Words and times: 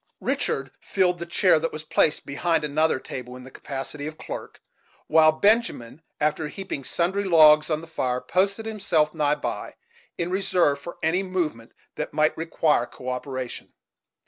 Richard 0.21 0.71
filled 0.79 1.19
the 1.19 1.27
chair 1.27 1.59
that 1.59 1.71
was 1.71 1.83
placed 1.83 2.25
behind 2.25 2.63
another 2.63 2.99
table, 2.99 3.35
in 3.35 3.43
the 3.43 3.51
capacity 3.51 4.07
of 4.07 4.17
clerk; 4.17 4.59
while 5.05 5.31
Benjamin, 5.31 6.01
after 6.19 6.47
heaping 6.47 6.83
sundry 6.83 7.23
logs 7.23 7.69
on 7.69 7.81
the 7.81 7.85
fire, 7.85 8.19
posted 8.19 8.65
himself 8.65 9.13
nigh 9.13 9.35
by, 9.35 9.75
in 10.17 10.31
reserve 10.31 10.79
for 10.79 10.97
any 11.03 11.21
movement 11.21 11.71
that 11.97 12.13
might 12.15 12.35
require 12.35 12.87
co 12.87 13.09
operation. 13.09 13.73